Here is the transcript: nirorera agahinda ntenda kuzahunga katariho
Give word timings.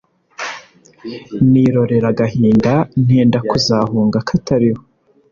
nirorera 1.51 2.07
agahinda 2.13 2.73
ntenda 3.03 3.39
kuzahunga 3.49 4.17
katariho 4.27 4.81